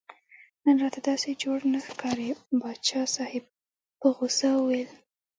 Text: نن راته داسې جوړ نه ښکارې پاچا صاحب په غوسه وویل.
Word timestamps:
نن 0.63 0.75
راته 0.83 0.99
داسې 1.09 1.29
جوړ 1.43 1.57
نه 1.73 1.79
ښکارې 1.87 2.29
پاچا 2.61 3.01
صاحب 3.15 3.43
په 3.99 4.07
غوسه 4.15 4.49
وویل. 4.55 4.89